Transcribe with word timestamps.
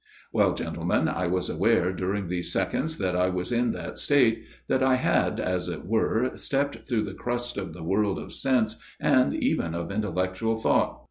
"Well, 0.33 0.55
gentlemen, 0.55 1.07
I 1.07 1.27
was 1.27 1.47
aware 1.47 1.93
during 1.93 2.27
those 2.27 2.51
seconds 2.51 2.97
that 2.97 3.15
I 3.15 3.29
was 3.29 3.51
in 3.51 3.71
that 3.73 3.99
state, 3.99 4.45
that 4.67 4.81
I 4.81 4.95
had, 4.95 5.39
as 5.39 5.69
it 5.69 5.85
were, 5.85 6.31
stepped 6.37 6.87
through 6.89 7.03
the 7.03 7.13
crust 7.13 7.55
of 7.55 7.73
the 7.75 7.83
world 7.83 8.17
of 8.17 8.33
sense 8.33 8.77
and 8.99 9.35
even 9.35 9.75
of 9.75 9.91
intellectual 9.91 10.55
thought. 10.55 10.99